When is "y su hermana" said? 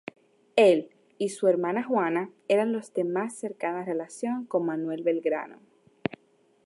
1.19-1.83